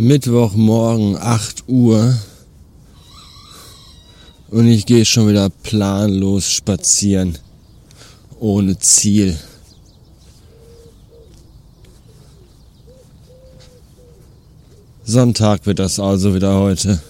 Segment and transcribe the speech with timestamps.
[0.00, 2.16] Mittwochmorgen 8 Uhr
[4.48, 7.36] und ich gehe schon wieder planlos spazieren,
[8.38, 9.38] ohne Ziel.
[15.04, 17.02] Sonntag wird das also wieder heute.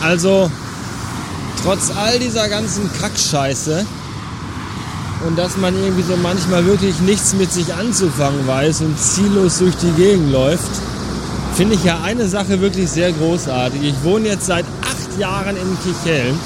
[0.00, 0.50] Also
[1.62, 3.86] trotz all dieser ganzen Kackscheiße
[5.26, 9.76] und dass man irgendwie so manchmal wirklich nichts mit sich anzufangen weiß und ziellos durch
[9.76, 10.70] die Gegend läuft,
[11.54, 13.82] finde ich ja eine Sache wirklich sehr großartig.
[13.82, 16.38] Ich wohne jetzt seit acht Jahren in Kicheln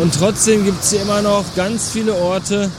[0.00, 2.70] und trotzdem gibt es hier immer noch ganz viele Orte,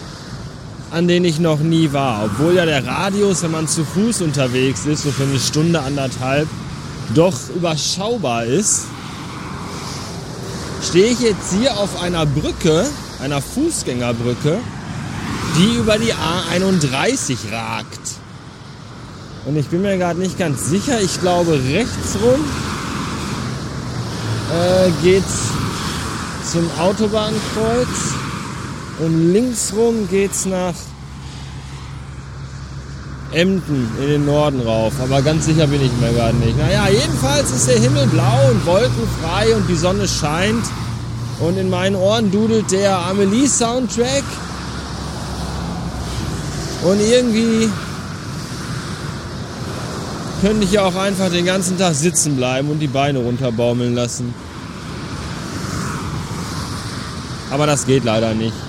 [0.91, 2.25] an denen ich noch nie war.
[2.25, 6.47] Obwohl ja der Radius, wenn man zu Fuß unterwegs ist, so für eine Stunde, anderthalb,
[7.13, 8.86] doch überschaubar ist
[10.89, 12.89] stehe ich jetzt hier auf einer Brücke,
[13.21, 14.57] einer Fußgängerbrücke,
[15.55, 17.99] die über die A31 ragt.
[19.45, 20.99] Und ich bin mir gerade nicht ganz sicher.
[20.99, 22.44] Ich glaube, rechts rum
[24.51, 25.51] äh, geht's
[26.51, 27.88] zum Autobahnkreuz
[28.99, 30.73] und links rum geht's nach
[33.31, 34.94] Emden in den Norden rauf.
[35.03, 36.57] Aber ganz sicher bin ich mir gerade nicht.
[36.57, 40.66] Naja, jedenfalls ist der Himmel blau und wolkenfrei und die Sonne scheint.
[41.39, 44.23] Und in meinen Ohren dudelt der Amelie-Soundtrack.
[46.83, 47.69] Und irgendwie
[50.41, 54.33] könnte ich ja auch einfach den ganzen Tag sitzen bleiben und die Beine runterbaumeln lassen.
[57.51, 58.69] Aber das geht leider nicht.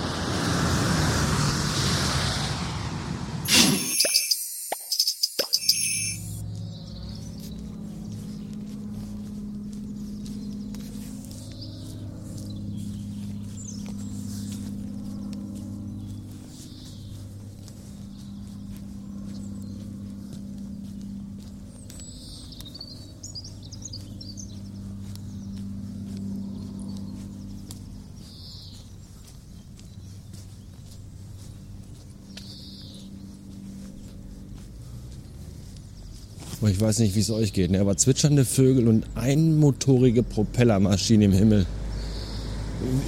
[36.69, 37.79] Ich weiß nicht, wie es euch geht, ne?
[37.79, 41.65] aber zwitschernde Vögel und einmotorige Propellermaschine im Himmel.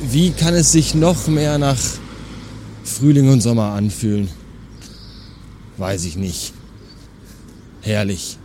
[0.09, 1.78] Wie kann es sich noch mehr nach
[2.84, 4.28] Frühling und Sommer anfühlen?
[5.78, 6.53] Weiß ich nicht.
[7.81, 8.38] Herrlich.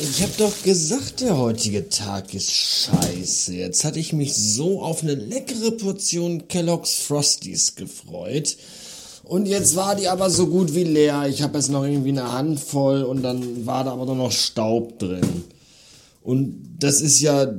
[0.00, 3.54] Ich hab doch gesagt, der heutige Tag ist scheiße.
[3.54, 8.56] Jetzt hatte ich mich so auf eine leckere Portion Kellogg's Frosties gefreut.
[9.22, 11.26] Und jetzt war die aber so gut wie leer.
[11.28, 14.98] Ich habe jetzt noch irgendwie eine Handvoll und dann war da aber nur noch Staub
[14.98, 15.44] drin.
[16.22, 17.52] Und das ist ja...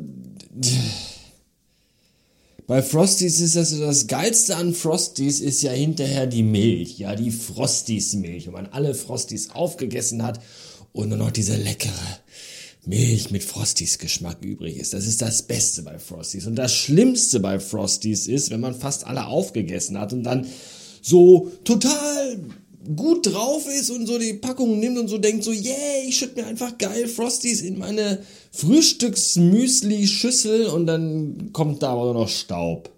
[2.65, 6.97] Bei Frosties ist das so das Geilste an Frosties ist ja hinterher die Milch.
[6.97, 8.47] Ja, die Frosties-Milch.
[8.47, 10.39] Wenn man alle Frosties aufgegessen hat
[10.93, 11.91] und nur noch diese leckere
[12.85, 14.93] Milch mit Frosties Geschmack übrig ist.
[14.93, 16.47] Das ist das Beste bei Frosties.
[16.47, 20.45] Und das Schlimmste bei Frosties ist, wenn man fast alle aufgegessen hat und dann
[21.01, 22.39] so total
[22.95, 26.41] gut drauf ist und so die Packung nimmt und so denkt so, yeah, ich schütte
[26.41, 28.19] mir einfach geil Frosties in meine
[28.51, 32.89] Frühstücksmüsli-Schüssel und dann kommt da aber noch Staub.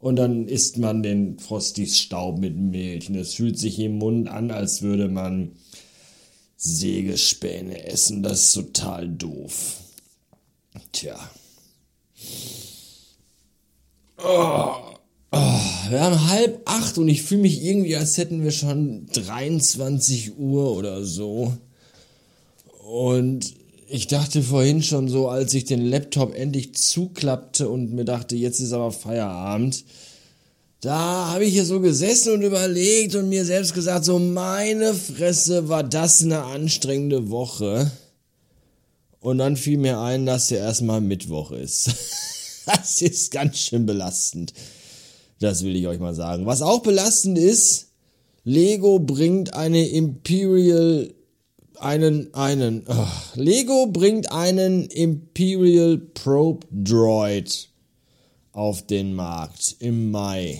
[0.00, 4.28] Und dann isst man den Frosties Staub mit Milch und es fühlt sich im Mund
[4.28, 5.52] an, als würde man
[6.62, 8.22] Sägespäne essen.
[8.22, 9.76] Das ist total doof.
[10.92, 11.18] Tja.
[14.18, 14.74] Oh,
[15.32, 20.36] oh, wir haben halb acht und ich fühle mich irgendwie, als hätten wir schon 23
[20.38, 21.56] Uhr oder so.
[22.86, 23.54] Und
[23.88, 28.60] ich dachte vorhin schon so, als ich den Laptop endlich zuklappte und mir dachte, jetzt
[28.60, 29.82] ist aber Feierabend,
[30.80, 35.68] da habe ich hier so gesessen und überlegt und mir selbst gesagt, so meine Fresse
[35.68, 37.90] war das eine anstrengende Woche.
[39.20, 41.90] Und dann fiel mir ein, dass ja erstmal Mittwoch ist.
[42.66, 44.54] das ist ganz schön belastend.
[45.38, 46.46] Das will ich euch mal sagen.
[46.46, 47.88] Was auch belastend ist,
[48.44, 51.12] Lego bringt eine Imperial
[51.78, 53.06] einen einen oh,
[53.36, 57.70] Lego bringt einen Imperial Probe Droid
[58.60, 60.58] auf den Markt im Mai.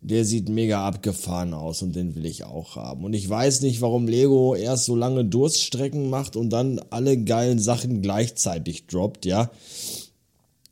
[0.00, 3.04] Der sieht mega abgefahren aus und den will ich auch haben.
[3.04, 7.60] Und ich weiß nicht, warum Lego erst so lange Durststrecken macht und dann alle geilen
[7.60, 9.52] Sachen gleichzeitig droppt, ja.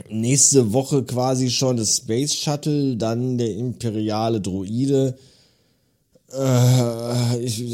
[0.08, 5.16] Nächste Woche quasi schon das Space Shuttle, dann der imperiale Droide.
[6.36, 7.64] Äh, ich,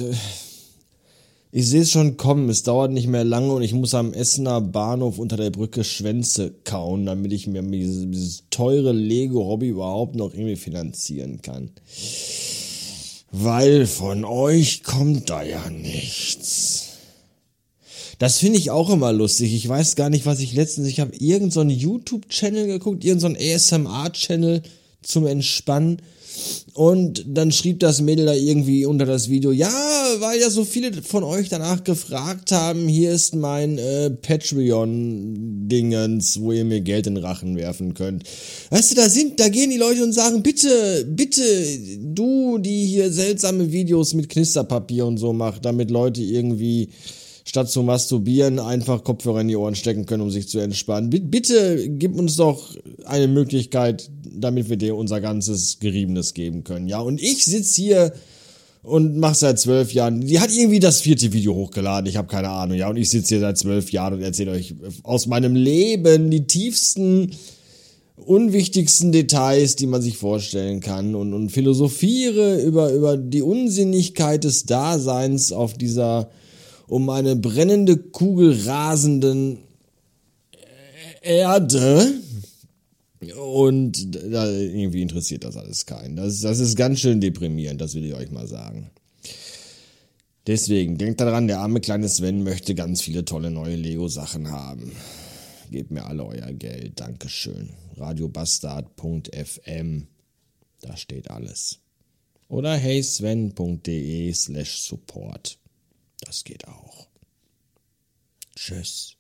[1.52, 4.60] ich sehe es schon kommen, es dauert nicht mehr lange und ich muss am Essener
[4.60, 10.32] Bahnhof unter der Brücke Schwänze kauen, damit ich mir dieses, dieses teure Lego-Hobby überhaupt noch
[10.32, 11.70] irgendwie finanzieren kann.
[13.32, 16.86] Weil von euch kommt da ja nichts.
[18.20, 19.54] Das finde ich auch immer lustig.
[19.54, 23.76] Ich weiß gar nicht, was ich letztens, ich habe irgendeinen so YouTube-Channel geguckt, irgendeinen so
[23.76, 24.62] ASMR-Channel
[25.02, 26.02] zum Entspannen
[26.74, 29.70] und dann schrieb das Mädel da irgendwie unter das Video, ja,
[30.18, 36.52] weil ja so viele von euch danach gefragt haben, hier ist mein äh, Patreon-Dingens, wo
[36.52, 38.24] ihr mir Geld in den Rachen werfen könnt.
[38.70, 41.42] Weißt du, da sind, da gehen die Leute und sagen, bitte, bitte,
[41.98, 46.88] du, die hier seltsame Videos mit Knisterpapier und so macht, damit Leute irgendwie
[47.50, 51.10] statt zu masturbieren einfach Kopfhörer in die Ohren stecken können, um sich zu entspannen.
[51.10, 52.76] bitte gib uns doch
[53.06, 56.86] eine Möglichkeit, damit wir dir unser ganzes Geriebenes geben können.
[56.86, 58.12] Ja, und ich sitze hier
[58.84, 60.20] und mache seit zwölf Jahren.
[60.20, 62.08] Die hat irgendwie das vierte Video hochgeladen.
[62.08, 62.78] Ich habe keine Ahnung.
[62.78, 66.46] Ja, und ich sitze hier seit zwölf Jahren und erzähle euch aus meinem Leben die
[66.46, 67.32] tiefsten,
[68.14, 74.66] unwichtigsten Details, die man sich vorstellen kann und, und philosophiere über, über die Unsinnigkeit des
[74.66, 76.30] Daseins auf dieser
[76.90, 79.58] um eine brennende Kugel rasenden
[81.22, 82.14] Erde.
[83.36, 86.16] Und da, irgendwie interessiert das alles keinen.
[86.16, 88.90] Das, das ist ganz schön deprimierend, das will ich euch mal sagen.
[90.46, 94.90] Deswegen, denkt daran, der arme kleine Sven möchte ganz viele tolle neue Lego-Sachen haben.
[95.70, 96.98] Gebt mir alle euer Geld.
[96.98, 97.68] Dankeschön.
[97.98, 100.08] Radiobastard.fm.
[100.80, 101.78] Da steht alles.
[102.48, 105.60] Oder heysven.de slash support.
[106.20, 107.08] Das geht auch.
[108.54, 109.16] Tschüss.